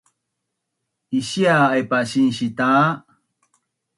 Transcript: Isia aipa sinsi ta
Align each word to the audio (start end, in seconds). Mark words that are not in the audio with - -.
Isia 1.19 1.53
aipa 1.75 1.99
sinsi 2.11 2.47
ta 2.57 2.71